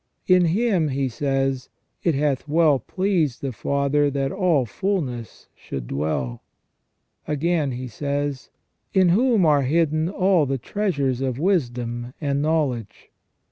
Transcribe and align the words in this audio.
In 0.25 0.45
Him," 0.45 0.87
he 0.87 1.07
says," 1.07 1.69
it 2.03 2.15
hath 2.15 2.47
well 2.47 2.79
pleased 2.79 3.41
the 3.41 3.51
Father 3.51 4.09
that 4.09 4.31
all 4.31 4.65
fulness 4.65 5.47
should 5.53 5.85
dwell." 5.85 6.41
Again 7.27 7.73
he 7.73 7.87
says: 7.87 8.49
"In 8.95 9.09
whom 9.09 9.45
are 9.45 9.61
hidden 9.61 10.09
all 10.09 10.47
the 10.47 10.57
treasures 10.57 11.21
of 11.21 11.37
wisdom 11.37 12.15
and 12.19 12.41
knowledge 12.41 13.11